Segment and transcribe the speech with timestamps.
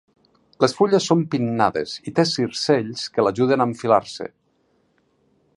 [0.63, 4.33] Les fulles són pinnades i té circells que l'ajuden a enfilar-se.